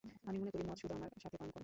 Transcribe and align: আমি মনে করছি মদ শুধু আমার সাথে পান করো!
আমি 0.27 0.37
মনে 0.39 0.51
করছি 0.51 0.65
মদ 0.67 0.77
শুধু 0.81 0.93
আমার 0.97 1.09
সাথে 1.23 1.37
পান 1.37 1.47
করো! 1.47 1.59